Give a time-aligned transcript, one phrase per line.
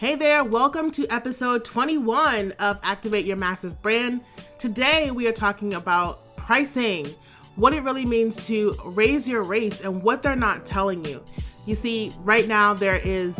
[0.00, 4.22] Hey there, welcome to episode 21 of Activate Your Massive Brand.
[4.56, 7.14] Today we are talking about pricing,
[7.56, 11.22] what it really means to raise your rates and what they're not telling you.
[11.66, 13.38] You see, right now there is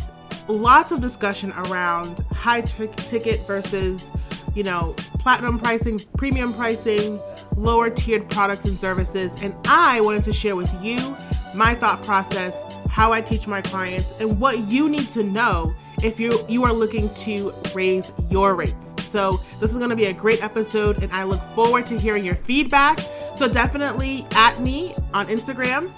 [0.49, 4.11] lots of discussion around high t- ticket versus,
[4.55, 7.19] you know, platinum pricing, premium pricing,
[7.57, 9.43] lower tiered products and services.
[9.43, 11.17] And I wanted to share with you
[11.55, 16.19] my thought process, how I teach my clients, and what you need to know if
[16.19, 18.95] you you are looking to raise your rates.
[19.05, 22.25] So this is going to be a great episode and I look forward to hearing
[22.25, 23.01] your feedback.
[23.37, 25.91] So definitely at me on Instagram,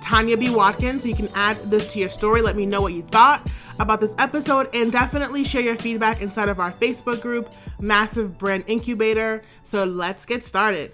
[0.00, 1.02] Tanya B Watkins.
[1.02, 2.42] So you can add this to your story.
[2.42, 6.48] Let me know what you thought about this episode and definitely share your feedback inside
[6.48, 9.42] of our Facebook group, Massive Brand Incubator.
[9.62, 10.92] So let's get started.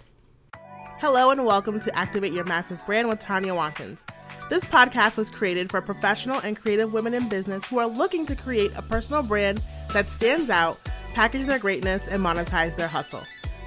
[0.98, 4.04] Hello and welcome to Activate Your Massive Brand with Tanya Watkins.
[4.50, 8.36] This podcast was created for professional and creative women in business who are looking to
[8.36, 9.62] create a personal brand
[9.94, 10.78] that stands out,
[11.14, 13.22] package their greatness, and monetize their hustle.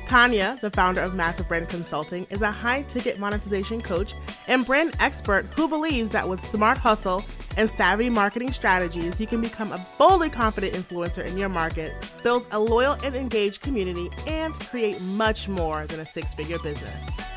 [0.05, 4.14] Tanya, the founder of Massive Brand Consulting, is a high ticket monetization coach
[4.48, 7.25] and brand expert who believes that with smart hustle
[7.58, 12.48] and savvy marketing strategies, you can become a boldly confident influencer in your market, build
[12.52, 17.28] a loyal and engaged community, and create much more than a six figure business.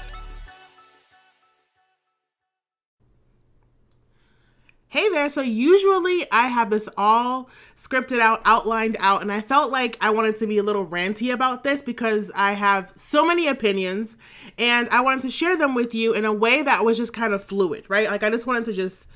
[4.93, 5.29] Hey there.
[5.29, 10.11] So usually I have this all scripted out, outlined out, and I felt like I
[10.11, 14.17] wanted to be a little ranty about this because I have so many opinions
[14.59, 17.33] and I wanted to share them with you in a way that was just kind
[17.33, 18.11] of fluid, right?
[18.11, 19.07] Like I just wanted to just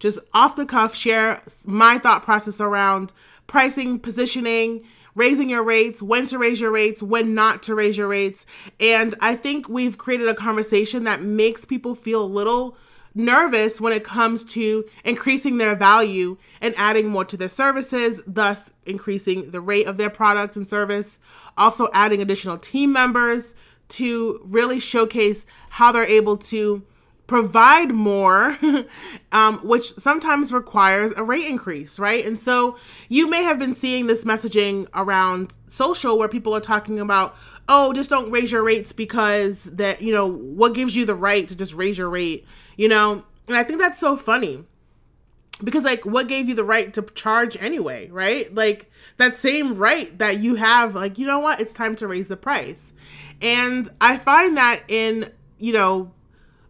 [0.00, 3.12] just off the cuff share my thought process around
[3.46, 4.82] pricing, positioning,
[5.14, 8.44] raising your rates, when to raise your rates, when not to raise your rates.
[8.80, 12.76] And I think we've created a conversation that makes people feel a little
[13.14, 18.72] nervous when it comes to increasing their value and adding more to their services, thus
[18.86, 21.18] increasing the rate of their product and service.
[21.56, 23.54] Also, adding additional team members
[23.88, 26.82] to really showcase how they're able to
[27.32, 28.58] provide more,
[29.32, 32.24] um, which sometimes requires a rate increase, right?
[32.24, 32.76] And so
[33.08, 37.36] you may have been seeing this messaging around social where people are talking about,
[37.68, 41.48] oh, just don't raise your rates because that, you know, what gives you the right
[41.48, 42.46] to just raise your rate?
[42.76, 43.24] you know?
[43.48, 44.64] And I think that's so funny
[45.62, 50.18] because like what gave you the right to charge anyway right like that same right
[50.18, 52.92] that you have like you know what it's time to raise the price
[53.40, 56.10] and i find that in you know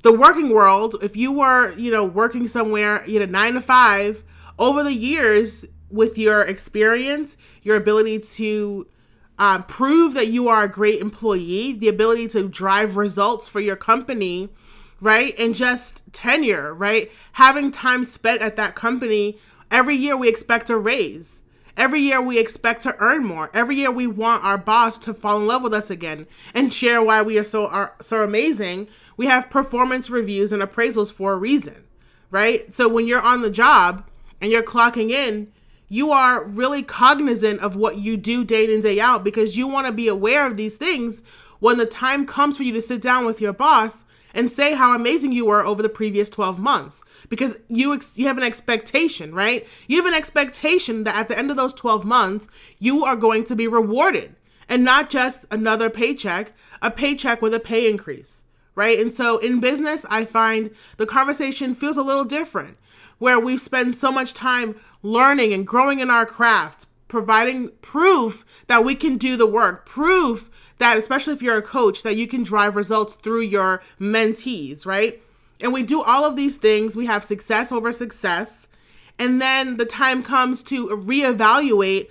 [0.02, 4.24] the working world if you were you know working somewhere you know nine to five
[4.58, 8.86] over the years with your experience your ability to
[9.38, 13.76] um, prove that you are a great employee the ability to drive results for your
[13.76, 14.50] company
[15.02, 15.34] right?
[15.36, 17.10] And just tenure, right?
[17.32, 19.36] Having time spent at that company,
[19.70, 21.42] every year we expect a raise.
[21.76, 23.50] Every year we expect to earn more.
[23.52, 27.02] Every year we want our boss to fall in love with us again and share
[27.02, 28.88] why we are so are so amazing.
[29.22, 31.84] We have performance reviews and appraisals for a reason,
[32.32, 32.72] right?
[32.72, 34.04] So when you're on the job
[34.40, 35.52] and you're clocking in,
[35.88, 39.68] you are really cognizant of what you do day in and day out because you
[39.68, 41.22] want to be aware of these things
[41.60, 44.92] when the time comes for you to sit down with your boss and say how
[44.92, 49.32] amazing you were over the previous 12 months because you ex- you have an expectation,
[49.32, 49.64] right?
[49.86, 52.48] You have an expectation that at the end of those 12 months,
[52.80, 54.34] you are going to be rewarded
[54.68, 58.42] and not just another paycheck, a paycheck with a pay increase,
[58.74, 58.98] right?
[58.98, 62.78] And so in business, I find the conversation feels a little different
[63.18, 68.84] where we spend so much time learning and growing in our craft, providing proof that
[68.84, 72.42] we can do the work, proof that, especially if you're a coach, that you can
[72.42, 75.22] drive results through your mentees, right?
[75.60, 76.96] And we do all of these things.
[76.96, 78.66] We have success over success.
[79.18, 82.08] And then the time comes to reevaluate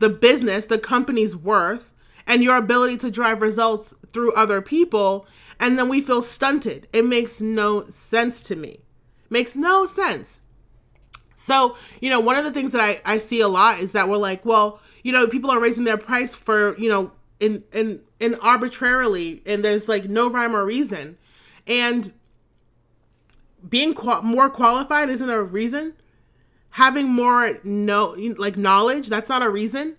[0.00, 1.94] the business, the company's worth,
[2.26, 5.26] and your ability to drive results through other people.
[5.60, 6.88] And then we feel stunted.
[6.92, 8.80] It makes no sense to me.
[9.28, 10.40] Makes no sense.
[11.36, 14.08] So, you know, one of the things that I, I see a lot is that
[14.08, 18.02] we're like, well, you know, people are raising their price for, you know, in in
[18.20, 21.16] in arbitrarily and there's like no rhyme or reason
[21.66, 22.12] and
[23.66, 25.94] being qual- more qualified isn't a reason
[26.70, 29.96] having more no like knowledge that's not a reason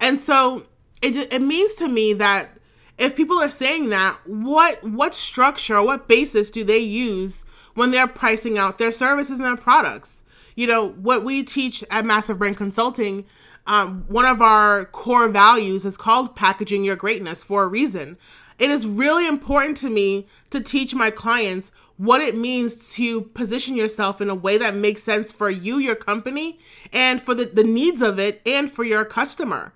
[0.00, 0.66] and so
[1.00, 2.58] it it means to me that
[3.02, 7.44] if people are saying that what what structure what basis do they use
[7.74, 10.22] when they're pricing out their services and their products
[10.54, 13.24] you know what we teach at massive brand consulting
[13.66, 18.18] um, one of our core values is called packaging your greatness for a reason.
[18.58, 23.76] It is really important to me to teach my clients what it means to position
[23.76, 26.58] yourself in a way that makes sense for you, your company,
[26.92, 29.72] and for the, the needs of it and for your customer.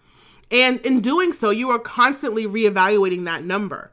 [0.50, 3.92] And in doing so, you are constantly reevaluating that number.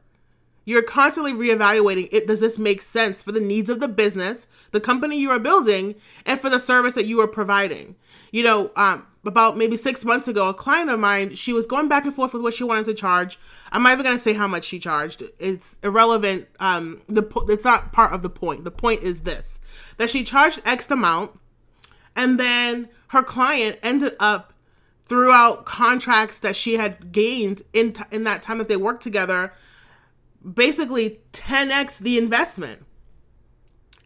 [0.65, 2.27] You're constantly reevaluating it.
[2.27, 5.95] Does this make sense for the needs of the business, the company you are building,
[6.25, 7.95] and for the service that you are providing?
[8.31, 11.89] You know, um, about maybe six months ago, a client of mine, she was going
[11.89, 13.39] back and forth with what she wanted to charge.
[13.71, 15.23] I'm not even to say how much she charged.
[15.37, 16.47] It's irrelevant.
[16.59, 18.63] Um, the it's not part of the point.
[18.63, 19.59] The point is this:
[19.97, 21.37] that she charged X amount,
[22.15, 24.52] and then her client ended up
[25.05, 29.53] throughout contracts that she had gained in t- in that time that they worked together
[30.43, 32.85] basically 10x the investment.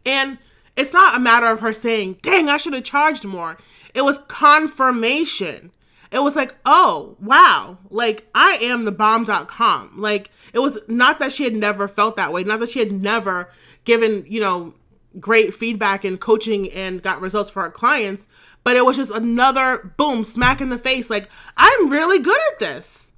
[0.06, 0.38] And
[0.76, 3.58] it's not a matter of her saying, dang, I should have charged more.
[3.94, 5.72] It was confirmation.
[6.10, 9.92] It was like, oh, wow, like I am the bomb.com.
[9.96, 12.92] Like it was not that she had never felt that way, not that she had
[12.92, 13.50] never
[13.84, 14.74] given, you know,
[15.18, 18.28] great feedback and coaching and got results for our clients,
[18.64, 21.08] but it was just another boom, smack in the face.
[21.08, 23.12] Like, I'm really good at this.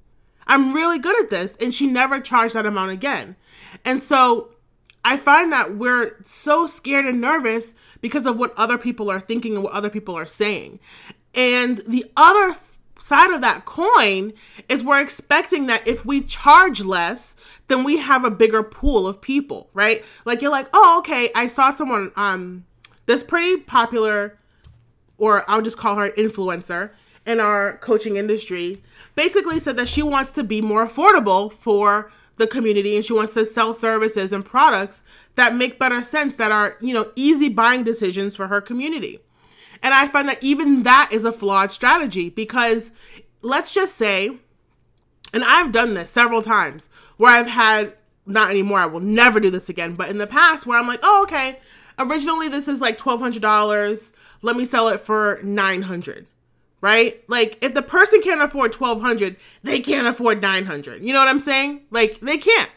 [0.47, 1.55] I'm really good at this.
[1.57, 3.35] And she never charged that amount again.
[3.85, 4.55] And so
[5.03, 9.55] I find that we're so scared and nervous because of what other people are thinking
[9.55, 10.79] and what other people are saying.
[11.33, 12.57] And the other
[13.01, 14.33] side of that coin
[14.69, 17.35] is we're expecting that if we charge less,
[17.67, 20.05] then we have a bigger pool of people, right?
[20.25, 22.65] Like you're like, oh, okay, I saw someone um
[23.07, 24.37] this pretty popular,
[25.17, 26.91] or I'll just call her influencer
[27.25, 28.81] in our coaching industry
[29.15, 33.33] basically said that she wants to be more affordable for the community and she wants
[33.35, 35.03] to sell services and products
[35.35, 39.19] that make better sense that are, you know, easy buying decisions for her community.
[39.83, 42.91] And I find that even that is a flawed strategy because
[43.41, 44.37] let's just say
[45.33, 47.93] and I've done this several times where I've had
[48.25, 50.99] not anymore, I will never do this again, but in the past where I'm like,
[51.01, 51.59] "Oh, okay,
[51.97, 56.27] originally this is like $1200, let me sell it for 900."
[56.81, 57.23] right?
[57.27, 61.03] Like if the person can't afford 1200, they can't afford 900.
[61.03, 61.81] You know what I'm saying?
[61.91, 62.71] Like they can't.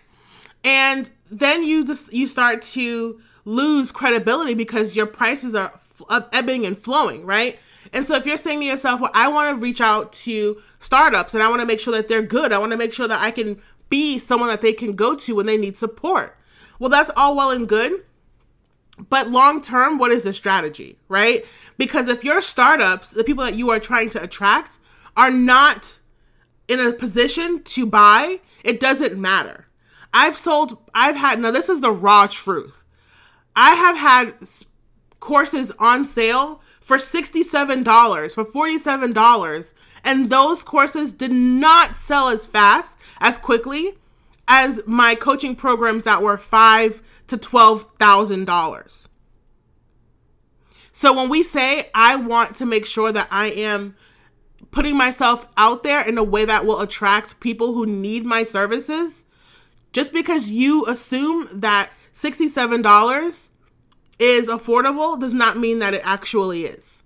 [0.62, 5.72] And then you just you start to lose credibility because your prices are
[6.32, 7.58] ebbing and flowing, right?
[7.92, 11.34] And so if you're saying to yourself, "Well, I want to reach out to startups
[11.34, 12.52] and I want to make sure that they're good.
[12.52, 15.34] I want to make sure that I can be someone that they can go to
[15.34, 16.36] when they need support."
[16.78, 18.04] Well, that's all well and good.
[19.10, 21.44] But long term, what is the strategy, right?
[21.78, 24.78] Because if your startups, the people that you are trying to attract,
[25.16, 25.98] are not
[26.68, 29.66] in a position to buy, it doesn't matter.
[30.12, 32.84] I've sold, I've had, now this is the raw truth.
[33.56, 34.34] I have had
[35.24, 39.74] courses on sale for $67, for $47,
[40.04, 43.94] and those courses did not sell as fast, as quickly
[44.46, 49.08] as my coaching programs that were five to twelve thousand dollars.
[50.92, 53.96] So when we say, I want to make sure that I am
[54.70, 59.24] putting myself out there in a way that will attract people who need my services,
[59.94, 63.48] just because you assume that $67
[64.18, 67.02] is affordable does not mean that it actually is.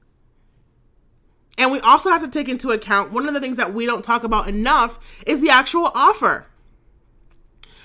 [1.56, 4.04] And we also have to take into account one of the things that we don't
[4.04, 6.46] talk about enough is the actual offer.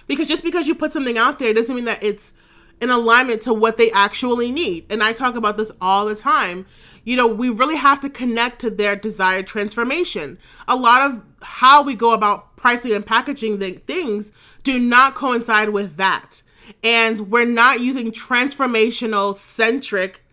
[0.06, 2.34] Because just because you put something out there doesn't mean that it's
[2.82, 4.86] in alignment to what they actually need.
[4.90, 6.66] And I talk about this all the time.
[7.04, 10.38] You know, we really have to connect to their desired transformation.
[10.68, 15.70] A lot of how we go about pricing and packaging the things do not coincide
[15.70, 16.44] with that.
[16.84, 20.24] And we're not using transformational centric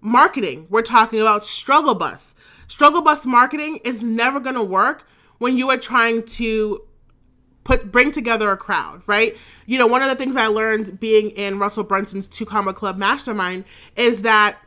[0.00, 0.66] marketing.
[0.70, 2.34] We're talking about struggle bus.
[2.66, 5.06] Struggle bus marketing is never going to work
[5.38, 6.82] when you are trying to
[7.64, 9.36] put bring together a crowd, right?
[9.66, 12.96] You know, one of the things I learned being in Russell Brunson's Two Comma Club
[12.96, 13.64] Mastermind
[13.96, 14.58] is that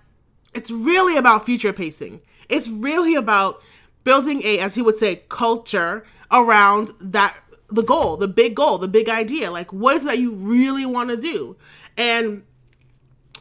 [0.54, 2.22] it's really about future pacing.
[2.50, 3.62] It's really about
[4.04, 7.40] building a, as he would say, culture around that
[7.72, 9.52] the goal, the big goal, the big idea.
[9.52, 11.56] Like, what is that you really want to do?
[11.98, 12.44] And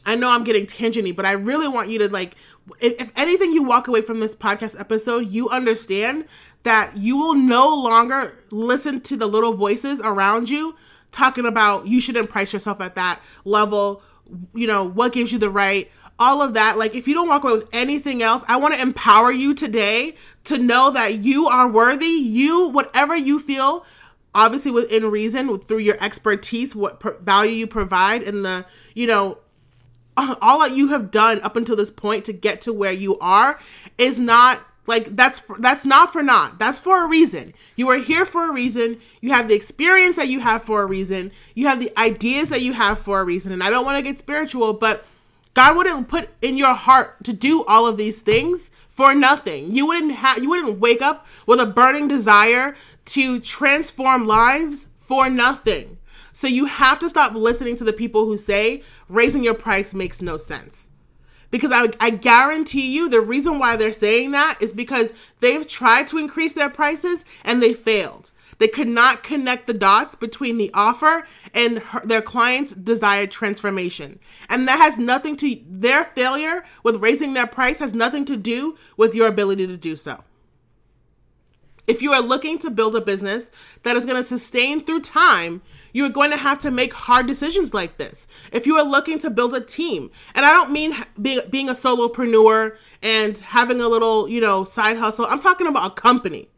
[0.06, 2.36] I know I'm getting tangenty, but I really want you to like,
[2.80, 6.26] if, if anything you walk away from this podcast episode, you understand
[6.62, 10.76] that you will no longer listen to the little voices around you
[11.12, 14.02] talking about you shouldn't price yourself at that level,
[14.54, 16.78] you know, what gives you the right, all of that.
[16.78, 20.14] Like, if you don't walk away with anything else, I want to empower you today
[20.44, 22.06] to know that you are worthy.
[22.06, 23.84] You, whatever you feel,
[24.34, 29.38] obviously within reason, through your expertise, what value you provide, and the, you know,
[30.16, 33.58] all that you have done up until this point to get to where you are
[33.98, 36.58] is not Like that's that's not for naught.
[36.58, 37.54] That's for a reason.
[37.76, 38.98] You are here for a reason.
[39.20, 41.30] You have the experience that you have for a reason.
[41.54, 43.52] You have the ideas that you have for a reason.
[43.52, 45.04] And I don't want to get spiritual, but
[45.54, 49.70] God wouldn't put in your heart to do all of these things for nothing.
[49.70, 52.74] You wouldn't have you wouldn't wake up with a burning desire
[53.06, 55.98] to transform lives for nothing.
[56.32, 60.22] So you have to stop listening to the people who say raising your price makes
[60.22, 60.88] no sense.
[61.50, 66.06] Because I, I guarantee you the reason why they're saying that is because they've tried
[66.08, 68.30] to increase their prices and they failed.
[68.58, 74.20] They could not connect the dots between the offer and her, their client's desired transformation.
[74.50, 78.76] And that has nothing to, their failure with raising their price has nothing to do
[78.98, 80.22] with your ability to do so.
[81.86, 83.50] If you are looking to build a business
[83.82, 87.26] that is going to sustain through time, you are going to have to make hard
[87.26, 88.28] decisions like this.
[88.52, 91.72] If you are looking to build a team, and I don't mean being, being a
[91.72, 96.48] solopreneur and having a little, you know, side hustle, I'm talking about a company.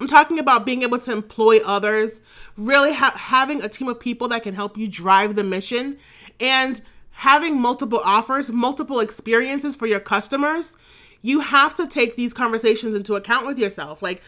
[0.00, 2.20] I'm talking about being able to employ others,
[2.56, 5.98] really ha- having a team of people that can help you drive the mission,
[6.40, 10.76] and having multiple offers, multiple experiences for your customers.
[11.20, 14.02] You have to take these conversations into account with yourself.
[14.02, 14.22] Like,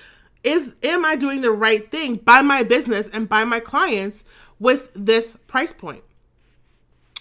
[0.45, 4.25] is am I doing the right thing by my business and by my clients
[4.59, 6.05] with this price point?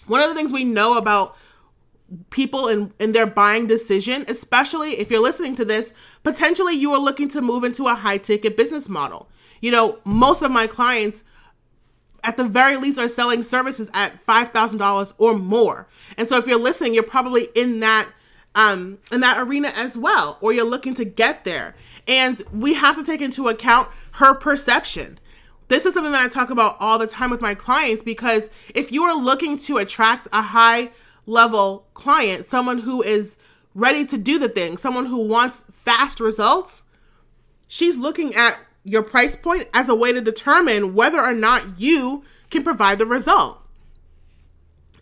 [0.06, 1.36] One of the things we know about
[2.30, 7.00] people in, in their buying decision, especially if you're listening to this, potentially you are
[7.00, 9.30] looking to move into a high ticket business model.
[9.62, 11.24] You know, most of my clients
[12.24, 15.88] at the very least are selling services at $5,000 or more.
[16.18, 18.10] And so if you're listening, you're probably in that
[18.56, 21.76] um in that arena as well or you're looking to get there.
[22.08, 25.20] And we have to take into account her perception.
[25.70, 28.92] This is something that I talk about all the time with my clients because if
[28.92, 30.92] you are looking to attract a high
[31.26, 33.38] level client, someone who is
[33.74, 36.84] ready to do the thing, someone who wants fast results,
[37.68, 42.24] she's looking at your price point as a way to determine whether or not you
[42.50, 43.62] can provide the result.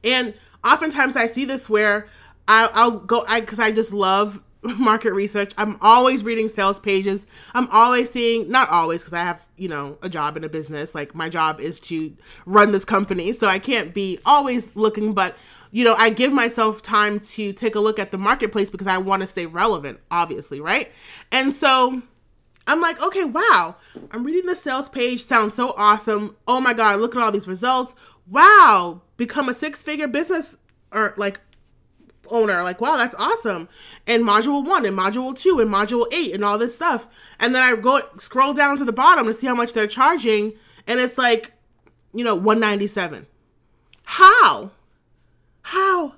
[0.03, 2.07] And oftentimes I see this where
[2.47, 4.41] I, will go I because I just love
[4.77, 5.53] market research.
[5.57, 7.25] I'm always reading sales pages.
[7.53, 10.93] I'm always seeing, not always, because I have, you know, a job in a business.
[10.93, 12.15] Like my job is to
[12.45, 13.31] run this company.
[13.33, 15.35] So I can't be always looking, but,
[15.71, 18.97] you know, I give myself time to take a look at the marketplace because I
[18.99, 20.91] want to stay relevant, obviously, right?
[21.31, 22.01] And so
[22.67, 23.75] I'm like, okay, wow.
[24.11, 25.23] I'm reading the sales page.
[25.23, 26.35] Sounds so awesome.
[26.47, 27.95] Oh my God, look at all these results.
[28.29, 29.01] Wow.
[29.17, 30.57] Become a six figure business
[30.91, 31.39] or like
[32.31, 32.63] owner.
[32.63, 33.69] Like, wow, that's awesome.
[34.07, 37.07] And module one and module two and module eight and all this stuff.
[37.39, 40.53] And then I go scroll down to the bottom to see how much they're charging.
[40.87, 41.51] And it's like,
[42.13, 43.27] you know, 197.
[44.03, 44.71] How?
[45.61, 46.15] How?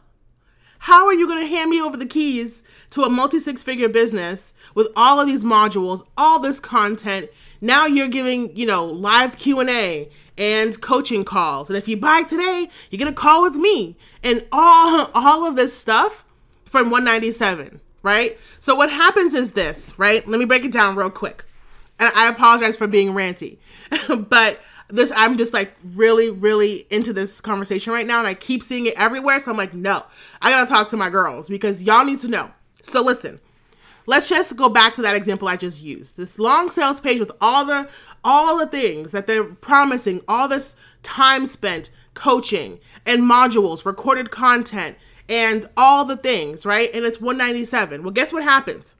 [0.79, 3.87] How are you going to hand me over the keys to a multi six figure
[3.87, 7.29] business with all of these modules, all this content?
[7.63, 11.69] Now you're giving, you know, live Q&A and coaching calls.
[11.69, 15.55] And if you buy today, you get a call with me and all all of
[15.55, 16.25] this stuff
[16.65, 18.37] from 197, right?
[18.59, 20.27] So what happens is this, right?
[20.27, 21.45] Let me break it down real quick.
[21.99, 23.59] And I apologize for being ranty.
[24.27, 28.61] but this I'm just like really really into this conversation right now and I keep
[28.61, 30.03] seeing it everywhere so I'm like, "No.
[30.41, 32.51] I got to talk to my girls because y'all need to know."
[32.81, 33.39] So listen.
[34.05, 36.17] Let's just go back to that example I just used.
[36.17, 37.89] This long sales page with all the
[38.23, 44.97] all the things that they're promising, all this time spent coaching and modules, recorded content,
[45.29, 46.93] and all the things, right?
[46.93, 48.03] And it's 197.
[48.03, 48.95] Well, guess what happens?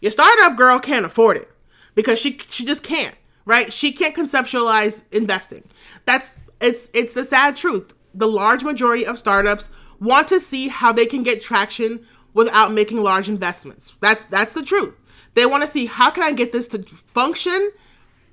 [0.00, 1.50] Your startup girl can't afford it
[1.94, 3.72] because she she just can't, right?
[3.72, 5.64] She can't conceptualize investing.
[6.06, 7.94] That's it's it's the sad truth.
[8.14, 9.70] The large majority of startups
[10.00, 13.94] want to see how they can get traction without making large investments.
[14.00, 14.94] That's that's the truth.
[15.34, 17.70] They want to see how can I get this to function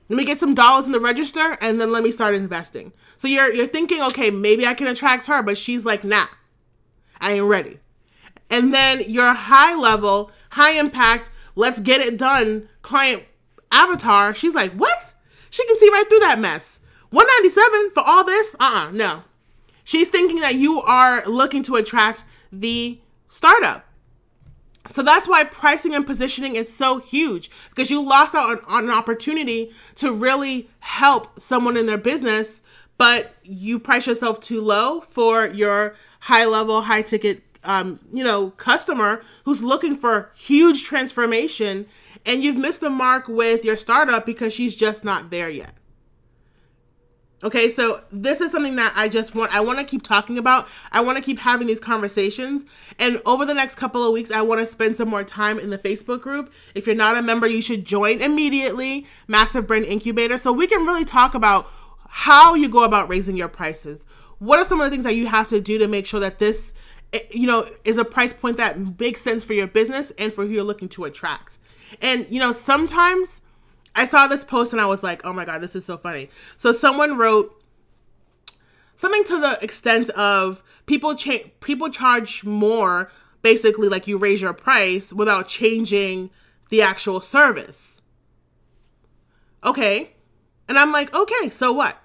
[0.09, 2.93] let me get some dollars in the register and then let me start investing.
[3.17, 6.27] So you're you're thinking, okay, maybe I can attract her, but she's like, nah,
[7.19, 7.79] I ain't ready.
[8.49, 13.23] And then your high level, high impact, let's get it done client
[13.71, 15.13] avatar, she's like, what?
[15.49, 16.79] She can see right through that mess.
[17.09, 18.55] 197 for all this?
[18.59, 19.23] Uh-uh, no.
[19.83, 23.85] She's thinking that you are looking to attract the startup.
[24.89, 28.83] So that's why pricing and positioning is so huge because you lost out on, on,
[28.85, 32.61] an opportunity to really help someone in their business,
[32.97, 38.51] but you price yourself too low for your high level, high ticket, um, you know,
[38.51, 41.85] customer who's looking for huge transformation,
[42.25, 45.73] and you've missed the mark with your startup because she's just not there yet.
[47.43, 50.67] Okay, so this is something that I just want I want to keep talking about.
[50.91, 52.65] I want to keep having these conversations.
[52.97, 55.69] And over the next couple of weeks, I want to spend some more time in
[55.69, 56.51] the Facebook group.
[56.73, 60.83] If you're not a member, you should join immediately, Massive Brand Incubator, so we can
[60.87, 61.69] really talk about
[62.07, 64.07] how you go about raising your prices.
[64.39, 66.39] What are some of the things that you have to do to make sure that
[66.39, 66.73] this
[67.13, 70.43] eh, you know is a price point that makes sense for your business and for
[70.43, 71.59] who you're looking to attract.
[72.01, 73.41] And you know, sometimes
[73.97, 76.29] I saw this post and I was like, oh my God, this is so funny.
[76.55, 77.61] So someone wrote
[78.95, 83.11] something to the extent of people cha- people charge more
[83.41, 86.29] basically like you raise your price without changing
[86.69, 87.99] the actual service.
[89.63, 90.11] Okay.
[90.69, 91.97] And I'm like, okay, so what?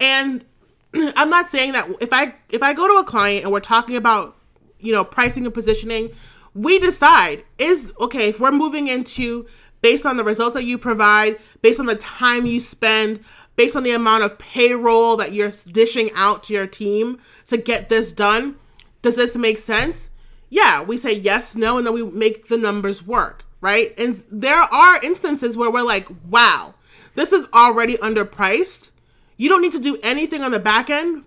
[0.00, 0.44] And
[0.94, 3.94] I'm not saying that if I if I go to a client and we're talking
[3.94, 4.36] about,
[4.80, 6.10] you know, pricing and positioning,
[6.52, 9.46] we decide is okay, if we're moving into
[9.80, 13.20] based on the results that you provide, based on the time you spend,
[13.56, 17.88] based on the amount of payroll that you're dishing out to your team to get
[17.88, 18.56] this done.
[19.02, 20.10] Does this make sense?
[20.48, 23.92] Yeah, we say yes, no, and then we make the numbers work, right?
[23.98, 26.74] And there are instances where we're like, wow,
[27.14, 28.90] this is already underpriced.
[29.36, 31.24] You don't need to do anything on the back end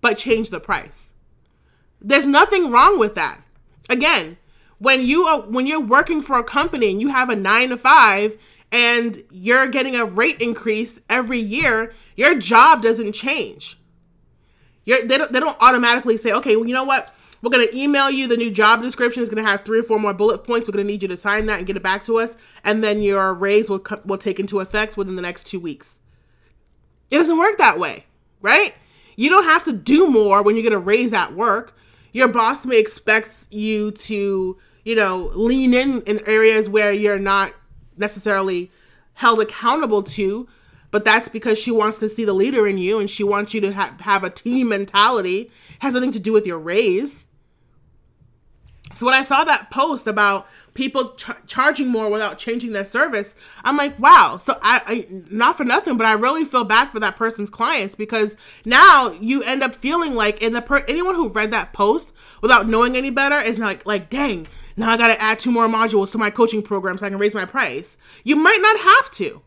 [0.00, 1.12] but change the price.
[2.00, 3.40] There's nothing wrong with that.
[3.88, 4.36] Again,
[4.78, 7.76] when you are when you're working for a company and you have a 9 to
[7.76, 8.38] 5
[8.72, 13.78] and you're getting a rate increase every year, your job doesn't change.
[14.84, 17.12] You're, they, don't, they don't automatically say, okay, well, you know what?
[17.42, 19.22] We're going to email you the new job description.
[19.22, 20.68] It's going to have three or four more bullet points.
[20.68, 22.36] We're going to need you to sign that and get it back to us.
[22.64, 26.00] And then your raise will, will take into effect within the next two weeks.
[27.10, 28.06] It doesn't work that way,
[28.40, 28.74] right?
[29.16, 31.75] You don't have to do more when you get a raise at work.
[32.16, 34.56] Your boss may expect you to
[34.86, 37.52] you know, lean in in areas where you're not
[37.96, 38.70] necessarily
[39.14, 40.46] held accountable to,
[40.92, 43.60] but that's because she wants to see the leader in you and she wants you
[43.62, 45.40] to ha- have a team mentality.
[45.40, 47.26] It has nothing to do with your raise.
[48.96, 53.34] So when I saw that post about people ch- charging more without changing their service,
[53.62, 54.38] I'm like, wow.
[54.38, 57.94] So I, I, not for nothing, but I really feel bad for that person's clients
[57.94, 62.14] because now you end up feeling like, and the per- anyone who read that post
[62.40, 64.48] without knowing any better is like, like, dang,
[64.78, 67.18] now I got to add two more modules to my coaching program so I can
[67.18, 67.98] raise my price.
[68.24, 69.42] You might not have to.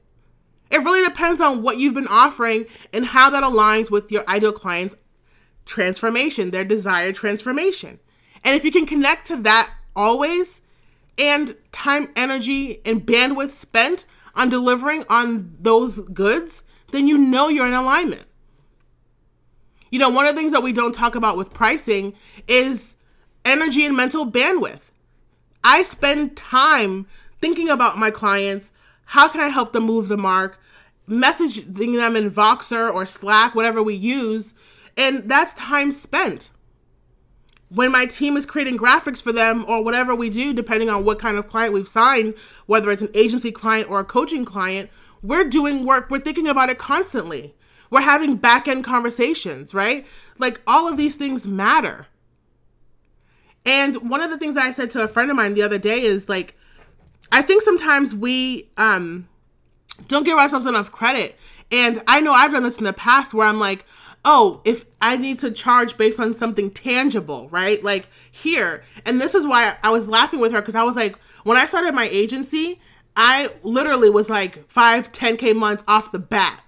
[0.70, 4.52] It really depends on what you've been offering and how that aligns with your ideal
[4.52, 4.95] client's
[5.65, 8.00] transformation, their desired transformation.
[8.43, 10.62] And if you can connect to that always
[11.17, 17.67] and time, energy, and bandwidth spent on delivering on those goods, then you know you're
[17.67, 18.23] in alignment.
[19.91, 22.13] You know, one of the things that we don't talk about with pricing
[22.47, 22.95] is
[23.43, 24.91] energy and mental bandwidth.
[25.63, 27.08] I spend time
[27.41, 28.71] thinking about my clients.
[29.06, 30.60] How can I help them move the mark?
[31.08, 34.54] Messaging them in Voxer or Slack, whatever we use.
[34.95, 36.52] And that's time spent.
[37.69, 41.19] When my team is creating graphics for them or whatever we do, depending on what
[41.19, 42.34] kind of client we've signed,
[42.65, 44.89] whether it's an agency client or a coaching client,
[45.21, 47.55] we're doing work, we're thinking about it constantly.
[47.91, 50.05] We're having back end conversations, right?
[50.38, 52.08] Like all of these things matter.
[53.65, 56.01] And one of the things I said to a friend of mine the other day
[56.01, 56.55] is like,
[57.32, 59.27] I think sometimes we um,
[60.08, 61.38] don't give ourselves enough credit.
[61.71, 63.86] And I know I've done this in the past where I'm like,
[64.25, 67.84] oh, if I need to charge based on something tangible, right?
[67.84, 68.84] Like here.
[69.05, 71.65] And this is why I was laughing with her because I was like, when I
[71.65, 72.79] started my agency,
[73.15, 76.62] I literally was like 5, 10K months off the bat.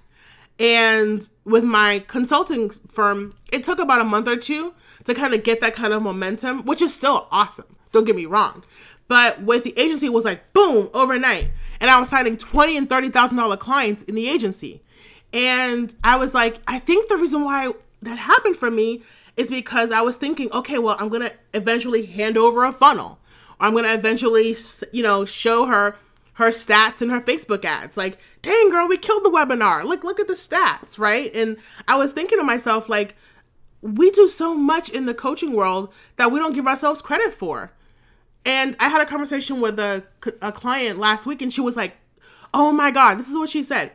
[0.59, 4.73] And with my consulting firm, it took about a month or two
[5.05, 7.75] to kind of get that kind of momentum, which is still awesome.
[7.91, 8.63] Don't get me wrong.
[9.07, 11.49] But with the agency, was like boom overnight,
[11.81, 14.81] and I was signing twenty and thirty thousand dollar clients in the agency,
[15.33, 19.03] and I was like, I think the reason why that happened for me
[19.37, 23.19] is because I was thinking, okay, well, I'm gonna eventually hand over a funnel,
[23.59, 24.55] or I'm gonna eventually,
[24.91, 25.95] you know, show her
[26.33, 27.97] her stats and her Facebook ads.
[27.97, 29.83] Like, dang girl, we killed the webinar.
[29.83, 31.33] Look, look at the stats, right?
[31.35, 33.15] And I was thinking to myself, like,
[33.81, 37.71] we do so much in the coaching world that we don't give ourselves credit for.
[38.45, 40.03] And I had a conversation with a,
[40.41, 41.93] a client last week, and she was like,
[42.53, 43.91] Oh my God, this is what she said.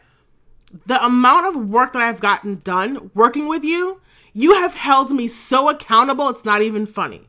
[0.87, 4.01] The amount of work that I've gotten done working with you,
[4.33, 7.29] you have held me so accountable, it's not even funny.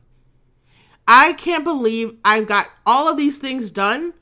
[1.06, 4.12] I can't believe I've got all of these things done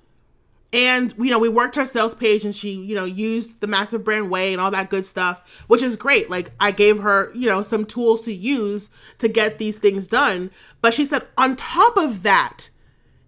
[0.72, 4.04] and you know we worked her sales page and she you know used the massive
[4.04, 7.48] brand way and all that good stuff which is great like i gave her you
[7.48, 10.50] know some tools to use to get these things done
[10.80, 12.68] but she said on top of that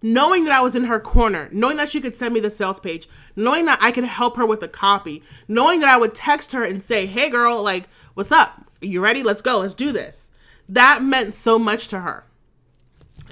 [0.01, 2.79] knowing that I was in her corner, knowing that she could send me the sales
[2.79, 6.51] page, knowing that I could help her with the copy, knowing that I would text
[6.53, 8.65] her and say, "Hey girl, like, what's up?
[8.81, 9.23] Are you ready?
[9.23, 9.59] Let's go.
[9.59, 10.31] Let's do this."
[10.69, 12.23] That meant so much to her.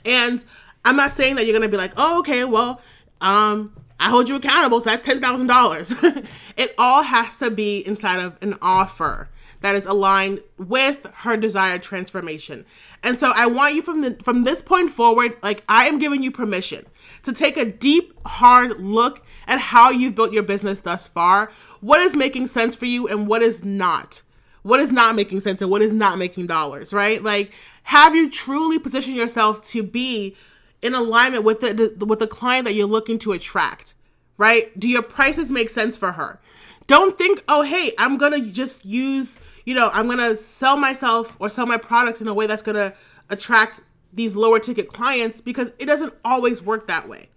[0.06, 0.44] And
[0.84, 2.82] I'm not saying that you're going to be like, "Oh, okay, well,
[3.22, 6.28] um I hold you accountable, so that's $10,000."
[6.58, 9.30] it all has to be inside of an offer
[9.62, 12.66] that is aligned with her desired transformation.
[13.04, 16.24] And so I want you from the from this point forward, like I am giving
[16.24, 16.86] you permission
[17.24, 21.52] to take a deep, hard look at how you've built your business thus far.
[21.82, 24.22] What is making sense for you and what is not?
[24.64, 27.24] What is not making sense and what is not making dollars, right?
[27.24, 27.52] Like
[27.84, 30.36] have you truly positioned yourself to be
[30.82, 33.94] in alignment with the with the client that you're looking to attract,
[34.38, 34.78] right?
[34.80, 36.40] Do your prices make sense for her?
[36.88, 40.78] Don't think, "Oh, hey, I'm going to just use you know, I'm going to sell
[40.78, 42.94] myself or sell my products in a way that's going to
[43.30, 43.82] attract
[44.14, 47.28] these lower ticket clients because it doesn't always work that way.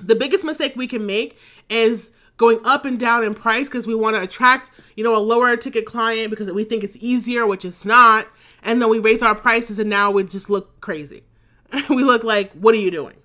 [0.00, 3.94] The biggest mistake we can make is going up and down in price because we
[3.94, 7.66] want to attract, you know, a lower ticket client because we think it's easier, which
[7.66, 8.26] it's not.
[8.62, 11.24] And then we raise our prices and now we just look crazy.
[11.90, 13.16] we look like, what are you doing?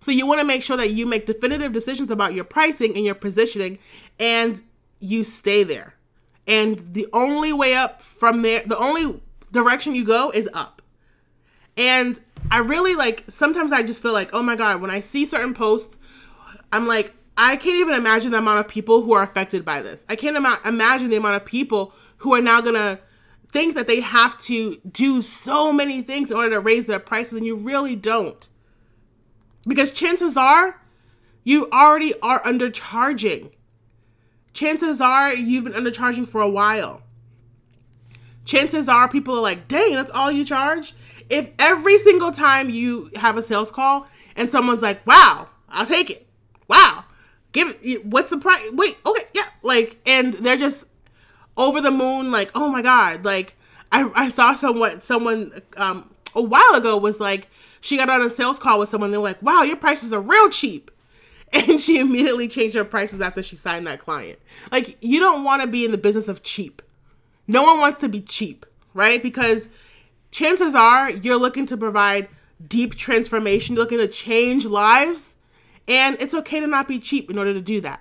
[0.00, 3.06] So you want to make sure that you make definitive decisions about your pricing and
[3.06, 3.78] your positioning
[4.20, 4.60] and
[5.00, 5.94] you stay there.
[6.46, 9.20] And the only way up from there, the only
[9.52, 10.82] direction you go is up.
[11.76, 15.26] And I really like, sometimes I just feel like, oh my God, when I see
[15.26, 15.98] certain posts,
[16.72, 20.04] I'm like, I can't even imagine the amount of people who are affected by this.
[20.08, 22.98] I can't Im- imagine the amount of people who are now to
[23.50, 27.34] think that they have to do so many things in order to raise their prices,
[27.34, 28.48] and you really don't.
[29.66, 30.80] Because chances are,
[31.42, 33.50] you already are undercharging
[34.54, 37.02] chances are you've been undercharging for a while.
[38.44, 40.94] Chances are people are like, dang, that's all you charge?
[41.28, 46.10] If every single time you have a sales call and someone's like, wow, I'll take
[46.10, 46.26] it.
[46.68, 47.04] Wow.
[47.52, 48.70] Give it, what's the price?
[48.72, 49.46] Wait, okay, yeah.
[49.62, 50.84] Like, and they're just
[51.56, 53.24] over the moon, like, oh my God.
[53.24, 53.56] Like,
[53.90, 57.48] I, I saw someone, someone, um, a while ago was like,
[57.80, 59.10] she got on a sales call with someone.
[59.10, 60.90] They're like, wow, your prices are real cheap.
[61.68, 64.38] and she immediately changed her prices after she signed that client.
[64.72, 66.82] Like, you don't want to be in the business of cheap.
[67.46, 69.22] No one wants to be cheap, right?
[69.22, 69.68] Because
[70.32, 72.28] chances are you're looking to provide
[72.66, 75.36] deep transformation, you're looking to change lives,
[75.86, 78.00] and it's okay to not be cheap in order to do that.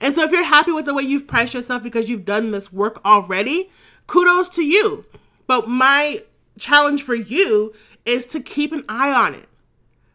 [0.00, 2.72] And so, if you're happy with the way you've priced yourself because you've done this
[2.72, 3.70] work already,
[4.08, 5.04] kudos to you.
[5.46, 6.22] But my
[6.58, 9.48] challenge for you is to keep an eye on it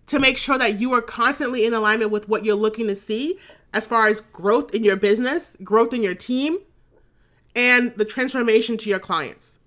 [0.08, 3.38] to make sure that you are constantly in alignment with what you're looking to see
[3.74, 6.58] as far as growth in your business, growth in your team,
[7.56, 9.60] and the transformation to your clients.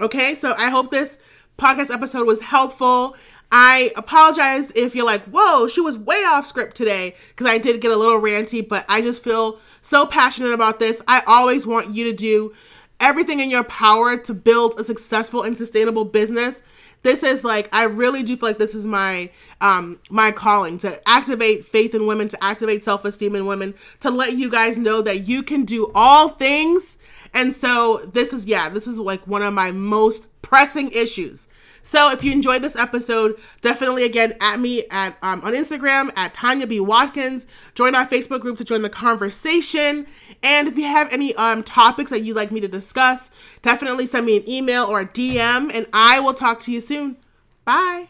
[0.00, 1.18] Okay, so I hope this
[1.56, 3.16] podcast episode was helpful.
[3.50, 7.80] I apologize if you're like, whoa, she was way off script today because I did
[7.80, 11.00] get a little ranty, but I just feel so passionate about this.
[11.08, 12.54] I always want you to do
[13.00, 16.62] everything in your power to build a successful and sustainable business
[17.02, 19.30] this is like I really do feel like this is my
[19.60, 24.34] um my calling to activate faith in women, to activate self-esteem in women, to let
[24.34, 26.98] you guys know that you can do all things.
[27.34, 31.48] And so this is yeah, this is like one of my most pressing issues
[31.82, 36.34] so if you enjoyed this episode, definitely again at me at um, on Instagram at
[36.34, 37.46] Tanya B Watkins.
[37.74, 40.06] Join our Facebook group to join the conversation.
[40.42, 43.30] And if you have any um, topics that you'd like me to discuss,
[43.62, 47.16] definitely send me an email or a DM, and I will talk to you soon.
[47.64, 48.08] Bye.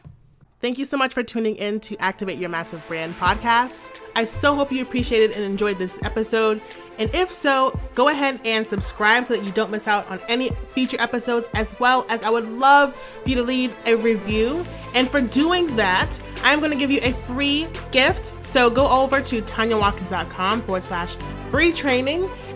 [0.60, 4.02] Thank you so much for tuning in to Activate Your Massive Brand podcast.
[4.16, 6.60] I so hope you appreciated and enjoyed this episode.
[6.98, 10.50] And if so, go ahead and subscribe so that you don't miss out on any
[10.70, 12.92] future episodes, as well as I would love
[13.22, 14.64] for you to leave a review.
[14.96, 18.44] And for doing that, I'm going to give you a free gift.
[18.44, 21.14] So go over to tanyawatkins.com forward slash
[21.50, 22.28] free training.